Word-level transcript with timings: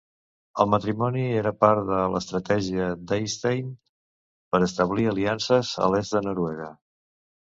El 0.63 0.67
matrimoni 0.73 1.25
era 1.41 1.49
part 1.63 1.83
de 1.89 1.99
l'estratègia 2.13 2.87
d'Eystein 3.11 3.67
per 4.55 4.61
establir 4.69 5.05
aliances 5.11 5.75
a 5.89 5.91
l'est 5.97 6.17
de 6.17 6.23
Noruega. 6.29 6.71